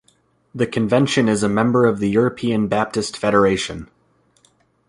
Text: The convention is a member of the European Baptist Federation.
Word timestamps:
The 0.55 0.65
convention 0.65 1.29
is 1.29 1.43
a 1.43 1.47
member 1.47 1.85
of 1.85 1.99
the 1.99 2.09
European 2.09 2.67
Baptist 2.67 3.15
Federation. 3.15 3.87